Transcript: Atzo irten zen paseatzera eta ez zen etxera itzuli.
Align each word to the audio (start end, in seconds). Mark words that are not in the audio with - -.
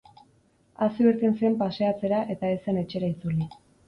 Atzo 0.85 1.03
irten 1.09 1.35
zen 1.41 1.57
paseatzera 1.59 2.21
eta 2.37 2.49
ez 2.55 2.57
zen 2.65 2.81
etxera 2.85 3.11
itzuli. 3.13 3.47